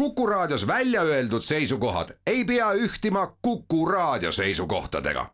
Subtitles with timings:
[0.00, 5.30] Kuku Raadios välja öeldud seisukohad ei pea ühtima Kuku Raadio seisukohtadega.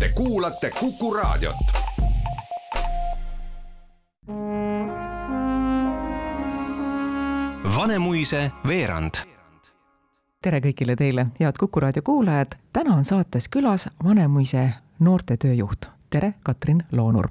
[0.00, 1.56] Te kuulate Kuku Raadiot.
[7.76, 9.14] Vanemuise veerand
[10.42, 12.54] tere kõigile teile, head Kuku raadio kuulajad.
[12.72, 15.86] täna on saates külas Vanemuise noortetööjuht.
[16.10, 17.30] tere, Katrin Loonurm.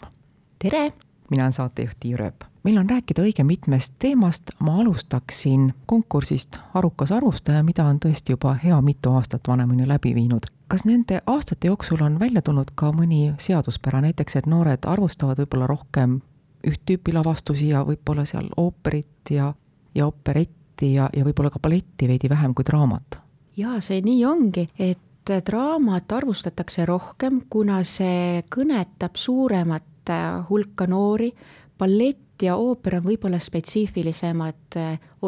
[0.59, 0.93] tere.
[1.29, 2.54] mina olen saatejuht Tiia Rööp.
[2.65, 8.55] Meil on rääkida õige mitmest teemast, ma alustaksin konkursist Arukas arvustaja, mida on tõesti juba
[8.63, 10.49] hea mitu aastat Vanemuine läbi viinud.
[10.67, 15.67] kas nende aastate jooksul on välja tulnud ka mõni seaduspära, näiteks et noored arvustavad võib-olla
[15.67, 16.19] rohkem
[16.65, 19.53] üht tüüpi lavastusi ja võib-olla seal ooperit ja,
[19.95, 23.19] ja operetti ja, ja võib-olla ka balletti veidi vähem kui draamat.
[23.57, 30.09] jaa, see nii ongi, et draamat arvustatakse rohkem, kuna see kõnetab suuremat
[30.49, 31.31] hulka noori,
[31.77, 34.79] ballett ja ooper on võib-olla spetsiifilisemad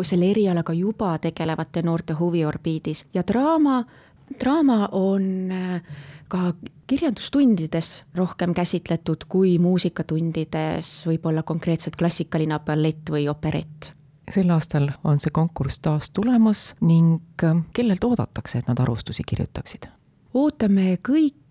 [0.03, 3.83] selle erialaga juba tegelevate noorte huviorbiidis ja draama,
[4.39, 5.53] draama on
[6.27, 6.53] ka
[6.87, 13.93] kirjandustundides rohkem käsitletud kui muusikatundides võib-olla konkreetselt klassikaline ballett või operett
[14.31, 19.87] sel aastal on see konkurss taas tulemas ning kellelt oodatakse, et nad arvustusi kirjutaksid?
[20.33, 20.97] ootame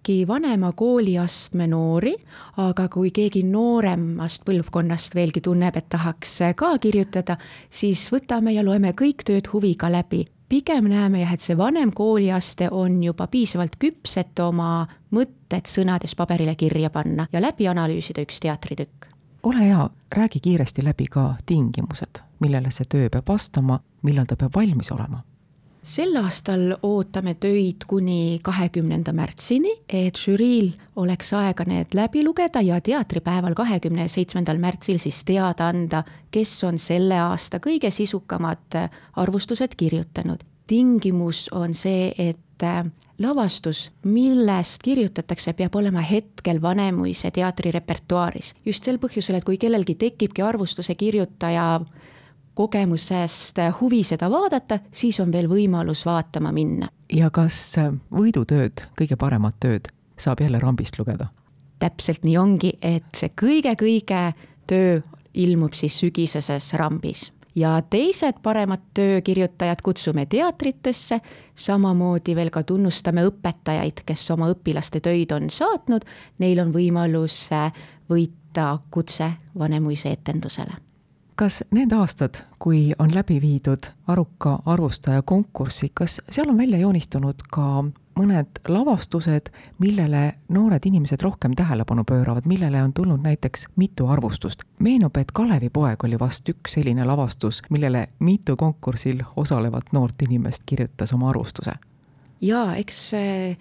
[0.07, 2.15] kõiki vanema kooliastme noori,
[2.63, 7.37] aga kui keegi nooremast põlvkonnast veelgi tunneb, et tahaks ka kirjutada,
[7.71, 10.25] siis võtame ja loeme kõik tööd huviga läbi.
[10.49, 16.15] pigem näeme jah, et see vanem kooliaste on juba piisavalt küps, et oma mõtted sõnades
[16.15, 19.07] paberile kirja panna ja läbi analüüsida üks teatritükk
[19.43, 24.55] ole hea, räägi kiiresti läbi ka tingimused, millele see töö peab vastama, millal ta peab
[24.55, 25.23] valmis olema
[25.87, 32.81] sel aastal ootame töid kuni kahekümnenda märtsini, et žüriil oleks aega need läbi lugeda ja
[32.83, 36.03] teatripäeval, kahekümne seitsmendal märtsil siis teada anda,
[36.35, 38.81] kes on selle aasta kõige sisukamad
[39.23, 40.43] arvustused kirjutanud.
[40.67, 42.65] tingimus on see, et
[43.19, 48.55] lavastus, millest kirjutatakse, peab olema hetkel Vanemuise teatri repertuaaris.
[48.65, 51.81] just sel põhjusel, et kui kellelgi tekibki arvustuse kirjutaja
[52.57, 56.89] kogemusest huvi seda vaadata, siis on veel võimalus vaatama minna.
[57.13, 57.77] ja kas
[58.13, 61.29] võidutööd, kõige paremat tööd saab jälle rambist lugeda?
[61.79, 64.33] täpselt nii ongi, et see kõige-kõige
[64.67, 65.01] töö
[65.37, 71.21] ilmub siis sügiseses rambis ja teised paremad töökirjutajad kutsume teatritesse,
[71.55, 76.05] samamoodi veel ka tunnustame õpetajaid, kes oma õpilaste töid on saatnud,
[76.39, 77.71] neil on võimalus äh,
[78.11, 80.86] võita kutse Vanemuise etendusele
[81.37, 87.45] kas need aastad, kui on läbi viidud aruka arvustaja konkurssi, kas seal on välja joonistunud
[87.53, 87.85] ka
[88.17, 94.63] mõned lavastused, millele noored inimesed rohkem tähelepanu pööravad, millele on tulnud näiteks mitu arvustust.
[94.79, 101.13] meenub, et Kalevipoeg oli vast üks selline lavastus, millele mitu konkursil osalevat noort inimest kirjutas
[101.13, 101.73] oma arvustuse.
[102.41, 103.57] jaa, eks see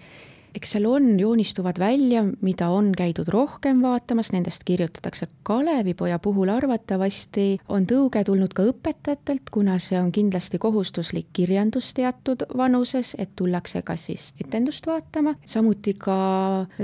[0.56, 7.58] eks seal on, joonistuvad välja, mida on käidud rohkem vaatamas, nendest kirjutatakse Kalevipoja puhul arvatavasti
[7.68, 13.82] on tõuge tulnud ka õpetajatelt, kuna see on kindlasti kohustuslik kirjandus teatud vanuses, et tullakse
[13.82, 16.16] ka siis etendust vaatama, samuti ka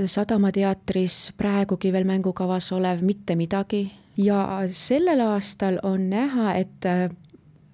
[0.05, 3.87] Sadamateatris praegugi veel mängukavas olev Mitte midagi.
[4.17, 6.85] Ja sellel aastal on näha, et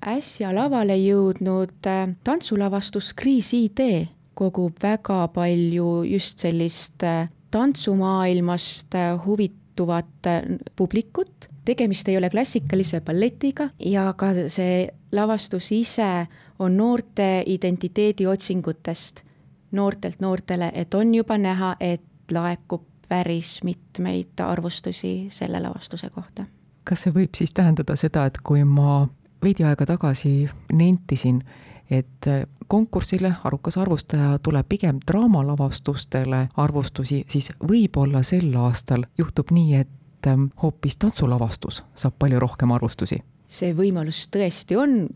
[0.08, 1.90] äsja lavale jõudnud
[2.24, 4.08] tantsulavastus Kriis idee
[4.40, 10.42] kogub väga palju just sellist äh, tantsumaailmast äh, huvituvat äh,
[10.76, 16.28] publikut, tegemist ei ole klassikalise balletiga ja ka see lavastus ise
[16.60, 19.24] on noorte identiteediotsingutest,
[19.72, 26.46] noortelt noortele, et on juba näha, et laekub päris mitmeid arvustusi selle lavastuse kohta.
[26.84, 29.08] kas see võib siis tähendada seda, et kui ma
[29.44, 31.44] veidi aega tagasi nentisin,
[31.90, 32.28] et
[32.70, 40.50] konkursile Arukas arvustaja tuleb pigem draamalavastustele arvustusi, siis võib-olla sel aastal juhtub nii, et ähm,
[40.62, 43.20] hoopis tantsulavastus saab palju rohkem arvustusi.
[43.50, 45.08] see võimalus tõesti on,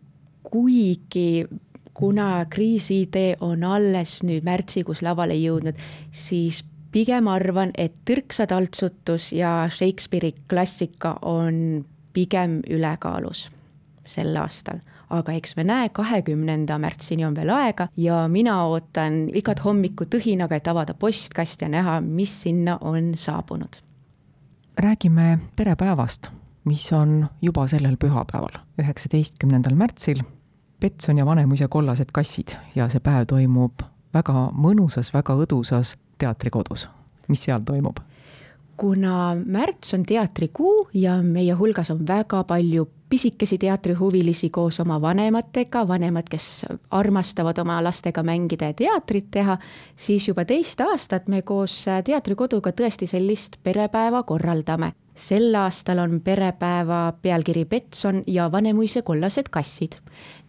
[0.43, 1.45] kuigi
[1.93, 5.77] kuna kriisiidee on alles nüüd märtsikuus lavale jõudnud,
[6.11, 13.47] siis pigem arvan, et Tõrksa taltsutus ja Shakespeare'i klassika on pigem ülekaalus
[14.05, 14.81] sel aastal
[15.13, 20.57] aga eks me näe, kahekümnenda märtsini on veel aega ja mina ootan igat hommikut tõhinaga,
[20.57, 23.81] et avada postkast ja näha, mis sinna on saabunud.
[24.77, 26.31] räägime perepäevast,
[26.65, 30.23] mis on juba sellel pühapäeval, üheksateistkümnendal märtsil.
[30.79, 33.83] Petson ja Vanemuise kollased kassid ja see päev toimub
[34.13, 36.89] väga mõnusas, väga õdusas teatrikodus.
[37.27, 37.99] mis seal toimub?
[38.77, 45.83] kuna märts on teatrikuu ja meie hulgas on väga palju pisikesi teatrihuvilisi koos oma vanematega,
[45.87, 46.65] vanemad, kes
[46.97, 49.57] armastavad oma lastega mängida ja teatrit teha,
[49.95, 51.75] siis juba teist aastat me koos
[52.05, 54.95] Teatrikoduga tõesti sellist perepäeva korraldame.
[55.13, 59.99] sel aastal on perepäeva pealkiri Petson ja Vanemuise kollased kassid.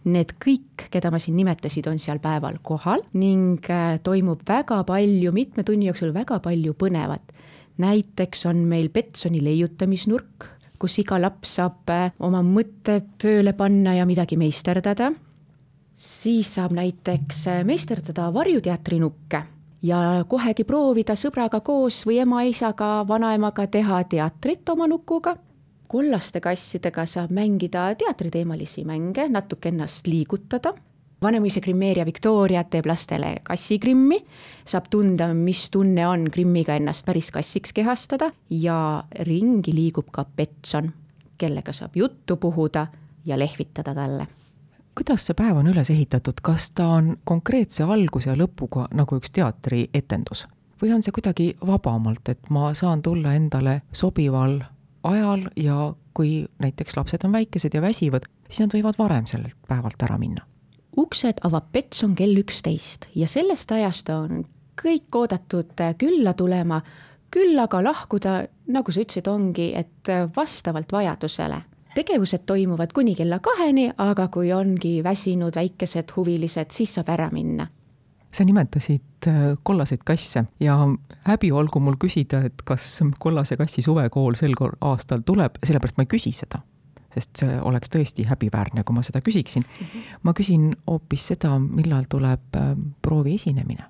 [0.05, 5.31] Need kõik, keda ma siin nimetasin, on seal päeval kohal ning äh, toimub väga palju,
[5.31, 7.21] mitme tunni jooksul väga palju põnevat.
[7.77, 10.54] näiteks on meil Petsoni leiutamisnurk
[10.85, 15.11] kus iga laps saab äh, oma mõtted tööle panna ja midagi meisterdada.
[15.95, 19.41] siis saab näiteks äh, meisterdada varjuteatrinukke
[19.81, 19.99] ja
[20.29, 25.35] kohegi proovida sõbraga koos või ema-isaga, vanaemaga teha teatrit oma nukuga.
[25.87, 30.73] kollaste kassidega saab mängida teatriteemalisi mänge, natuke ennast liigutada
[31.21, 34.19] Vanemuise grimmeerija Victoria teeb lastele kassikrimmi,
[34.67, 40.91] saab tunda, mis tunne on grimmiga ennast päris kassiks kehastada ja ringi liigub ka Petson,
[41.37, 42.87] kellega saab juttu puhuda
[43.25, 44.27] ja lehvitada talle.
[44.95, 49.31] Kuidas see päev on üles ehitatud, kas ta on konkreetse alguse ja lõpuga nagu üks
[49.35, 50.45] teatrietendus
[50.81, 54.59] või on see kuidagi vabamalt, et ma saan tulla endale sobival
[55.03, 60.03] ajal ja kui näiteks lapsed on väikesed ja väsivad, siis nad võivad varem sellelt päevalt
[60.03, 60.43] ära minna
[60.97, 64.43] uksed avab Petson kell üksteist ja sellest ajast on
[64.81, 66.81] kõik oodatud külla tulema,
[67.31, 68.35] küll aga lahkuda,
[68.71, 71.61] nagu sa ütlesid, ongi, et vastavalt vajadusele.
[71.95, 77.67] tegevused toimuvad kuni kella kaheni, aga kui ongi väsinud väikesed huvilised, siis saab ära minna
[78.35, 80.75] sa nimetasid äh, kollaseid kasse ja
[81.23, 86.11] häbi olgu mul küsida, et kas kollase kassi suvekool sel aastal tuleb, sellepärast ma ei
[86.17, 86.59] küsi seda
[87.15, 89.65] sest see oleks tõesti häbiväärne, kui ma seda küsiksin.
[90.23, 93.83] ma küsin hoopis seda, millal tuleb äh, proovi esinemine.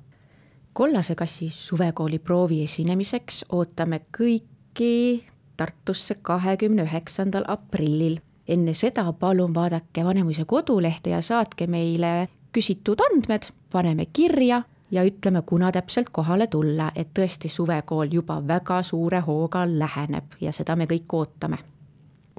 [0.74, 5.24] kollase kassi suvekooli proovi esinemiseks ootame kõiki
[5.58, 8.20] Tartusse kahekümne üheksandal aprillil.
[8.48, 15.42] enne seda palun vaadake Vanemuise kodulehte ja saatke meile küsitud andmed, paneme kirja ja ütleme,
[15.42, 20.86] kuna täpselt kohale tulla, et tõesti suvekool juba väga suure hooga läheneb ja seda me
[20.86, 21.58] kõik ootame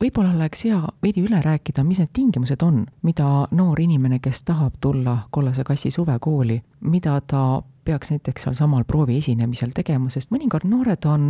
[0.00, 4.76] võib-olla oleks hea veidi üle rääkida, mis need tingimused on, mida noor inimene, kes tahab
[4.81, 11.04] tulla kollase kassi suvekooli, mida ta peaks näiteks sealsamal proovi esinemisel tegema, sest mõnikord noored
[11.08, 11.28] on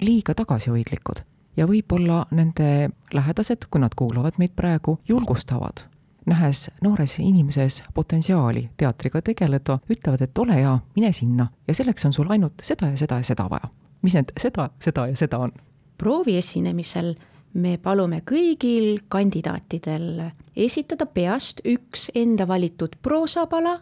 [0.00, 1.22] liiga tagasihoidlikud
[1.58, 5.84] ja võib-olla nende lähedased, kui nad kuulavad meid praegu, julgustavad,
[6.26, 12.14] nähes noores inimeses potentsiaali teatriga tegeleda, ütlevad, et ole hea, mine sinna ja selleks on
[12.14, 13.70] sul ainult seda ja seda ja seda vaja.
[14.02, 15.52] mis need seda, seda ja seda on?
[15.98, 17.14] proovi esinemisel
[17.54, 23.78] me palume kõigil kandidaatidel esitada peast üks enda valitud proosapala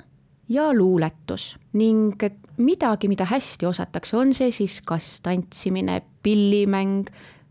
[0.49, 2.23] ja luuletus ning
[2.63, 7.11] midagi, mida hästi osatakse, on see siis kas tantsimine, pillimäng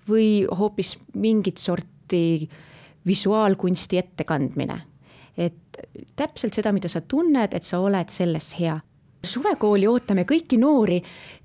[0.09, 2.49] või hoopis mingit sorti
[3.05, 4.81] visuaalkunsti ettekandmine.
[5.37, 5.77] et
[6.15, 8.79] täpselt seda, mida sa tunned, et sa oled selles hea
[9.25, 10.97] suvekooli ootame kõiki noori,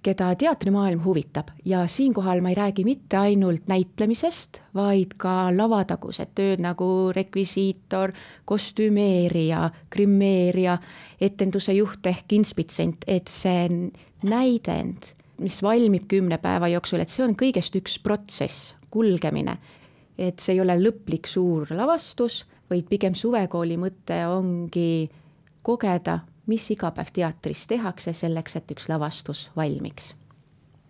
[0.03, 1.50] keda teatrimaailm huvitab.
[1.65, 8.12] Ja siinkohal ma ei räägi mitte ainult näitlemisest, vaid ka lavatagused tööd nagu rekvisiitor,
[8.44, 10.79] kostümeerija, grimmeerija,
[11.21, 13.69] etenduse juht ehk inspitsent, et see
[14.26, 19.59] näidend, mis valmib kümne päeva jooksul, et see on kõigest üks protsess, kulgemine.
[20.21, 25.09] et see ei ole lõplik suur lavastus, vaid pigem suvekooli mõte ongi
[25.65, 26.19] kogeda
[26.50, 30.14] mis iga päev teatris tehakse selleks, et üks lavastus valmiks.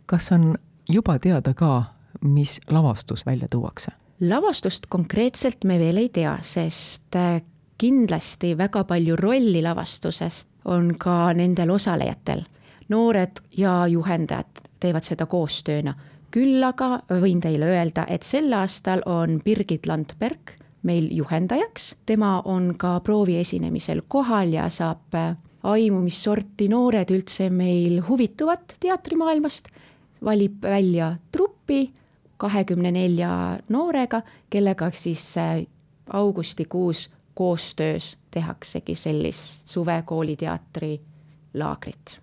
[0.06, 0.54] kas on
[0.88, 1.84] juba teada ka,
[2.20, 3.92] mis lavastus välja tuuakse?
[4.20, 7.42] lavastust konkreetselt me veel ei tea, sest äh,
[7.80, 12.44] kindlasti väga palju rolli lavastuses on ka nendel osalejatel.
[12.88, 15.94] noored ja juhendajad teevad seda koostööna.
[16.30, 20.52] küll aga võin teile öelda, et sel aastal on Birgit Landberg
[20.82, 27.10] meil juhendajaks, tema on ka proovi esinemisel kohal ja saab äh, aimu, mis sorti noored
[27.10, 29.68] üldse meil huvituvad teatrimaailmast,
[30.24, 31.90] valib välja trupi
[32.40, 35.66] kahekümne nelja noorega, kellega siis äh,
[36.12, 41.00] augustikuus koostöös tehaksegi sellist suvekooliteatri
[41.54, 42.20] laagrit.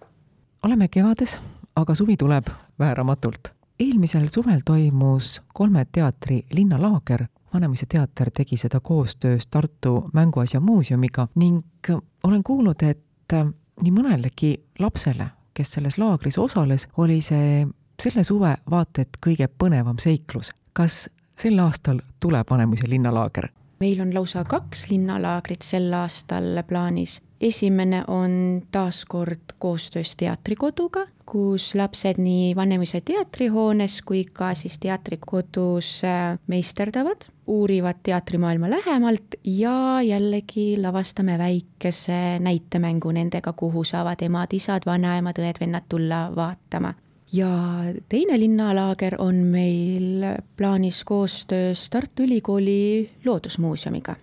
[0.63, 1.41] oleme kevades,
[1.75, 2.47] aga suvi tuleb
[2.79, 3.53] vääramatult.
[3.79, 11.63] eelmisel suvel toimus kolme teatri linnalaager Vanemuise teater tegi seda koostöös Tartu Mänguasja muuseumiga ning
[12.23, 13.49] olen kuulnud, et äh,
[13.81, 17.65] nii mõnelegi lapsele, kes selles laagris osales, oli see
[18.01, 20.51] selle suve vaata et kõige põnevam seiklus.
[20.73, 23.49] kas sel aastal tuleb Vanemuise linnalaager?
[23.79, 27.21] meil on lausa kaks linnalaagrit sel aastal plaanis.
[27.41, 35.89] esimene on taas kord koostöös Teatrikoduga, kus lapsed nii Vanemuise teatrihoones kui ka siis teatrikodus
[36.07, 45.39] äh, meisterdavad, uurivad teatrimaailma lähemalt ja jällegi lavastame väikese näitemängu nendega, kuhu saavad emad-isad, vanaemad,
[45.43, 46.93] õed-vennad tulla vaatama.
[47.33, 47.49] Ja
[48.09, 50.23] teine linnalaager on meil
[50.57, 54.15] plaanis koostöös Tartu Ülikooli Loodusmuuseumiga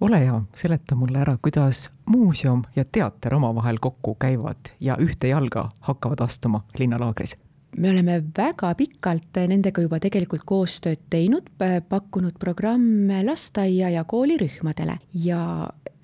[0.00, 5.68] ole hea, seleta mulle ära, kuidas muuseum ja teater omavahel kokku käivad ja ühte jalga
[5.80, 7.36] hakkavad astuma linnalaagris?
[7.76, 11.50] me oleme väga pikalt nendega juba tegelikult koostööd teinud,
[11.88, 15.42] pakkunud programme lasteaia ja koolirühmadele ja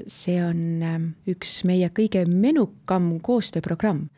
[0.06, 4.08] see on ähm, üks meie kõige menukam koostööprogramm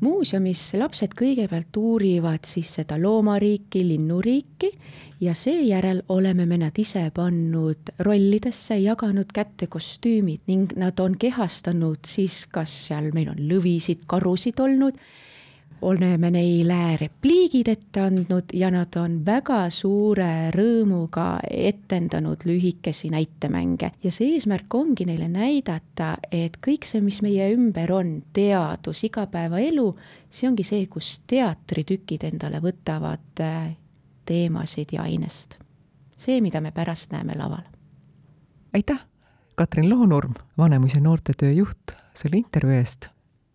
[0.00, 4.70] muuseumis lapsed kõigepealt uurivad siis seda loomariiki, linnuriiki
[5.20, 12.02] ja seejärel oleme me nad ise pannud rollidesse, jaganud kätte kostüümid ning nad on kehastanud
[12.08, 14.98] siis, kas seal meil on lõvisid, karusid olnud
[15.84, 24.12] oleme neile repliigid ette andnud ja nad on väga suure rõõmuga etendanud lühikesi näitemänge ja
[24.12, 29.90] see eesmärk ongi neile näidata, et kõik see, mis meie ümber on, teadus, igapäevaelu,
[30.30, 33.74] see ongi see, kus teatritükid endale võtavad äh,
[34.24, 35.58] teemasid ja ainest.
[36.16, 37.64] see, mida me pärast näeme laval.
[38.72, 39.04] aitäh,
[39.54, 43.13] Katrin Loonurm, Vanemuise noortetöö juht, selle intervjuu eest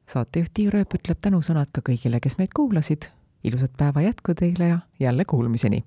[0.10, 3.10] saatejuht Tiia Rööp ütleb tänusõnad ka kõigile, kes meid kuulasid.
[3.44, 5.84] ilusat päeva jätku teile ja jälle kuulmiseni.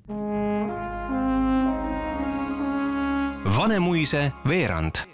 [3.56, 5.11] Vanemuise veerand